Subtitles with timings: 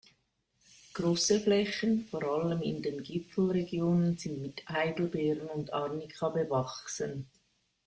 [0.95, 7.29] Große Flächen, vor allem in den Gipfelregionen, sind mit Heidelbeeren und Arnika bewachsen.